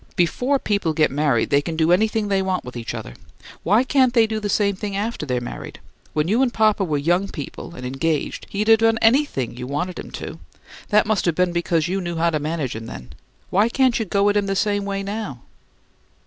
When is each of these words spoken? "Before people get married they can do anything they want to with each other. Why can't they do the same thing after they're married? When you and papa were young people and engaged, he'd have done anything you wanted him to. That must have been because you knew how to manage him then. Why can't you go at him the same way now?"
"Before 0.15 0.57
people 0.57 0.93
get 0.93 1.11
married 1.11 1.51
they 1.51 1.61
can 1.61 1.75
do 1.75 1.91
anything 1.91 2.27
they 2.27 2.41
want 2.41 2.63
to 2.63 2.65
with 2.65 2.75
each 2.75 2.95
other. 2.95 3.13
Why 3.61 3.83
can't 3.83 4.15
they 4.15 4.25
do 4.25 4.39
the 4.39 4.49
same 4.49 4.75
thing 4.75 4.95
after 4.95 5.27
they're 5.27 5.39
married? 5.39 5.77
When 6.13 6.27
you 6.27 6.41
and 6.41 6.51
papa 6.51 6.83
were 6.83 6.97
young 6.97 7.27
people 7.27 7.75
and 7.75 7.85
engaged, 7.85 8.47
he'd 8.49 8.67
have 8.67 8.79
done 8.79 8.97
anything 8.99 9.55
you 9.55 9.67
wanted 9.67 9.99
him 9.99 10.09
to. 10.13 10.39
That 10.89 11.05
must 11.05 11.25
have 11.25 11.35
been 11.35 11.51
because 11.51 11.87
you 11.87 12.01
knew 12.01 12.15
how 12.15 12.31
to 12.31 12.39
manage 12.39 12.75
him 12.75 12.87
then. 12.87 13.13
Why 13.51 13.69
can't 13.69 13.99
you 13.99 14.05
go 14.05 14.27
at 14.29 14.37
him 14.37 14.47
the 14.47 14.55
same 14.55 14.85
way 14.85 15.03
now?" 15.03 15.41